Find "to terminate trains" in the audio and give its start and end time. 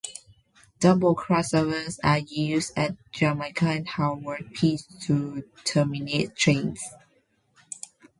5.01-6.81